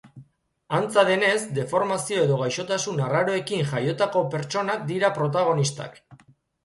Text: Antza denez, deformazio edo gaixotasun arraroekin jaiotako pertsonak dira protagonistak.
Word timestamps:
Antza 0.77 1.03
denez, 1.09 1.35
deformazio 1.57 2.23
edo 2.29 2.39
gaixotasun 2.41 3.03
arraroekin 3.09 3.63
jaiotako 3.73 4.27
pertsonak 4.33 4.85
dira 4.93 5.13
protagonistak. 5.19 6.01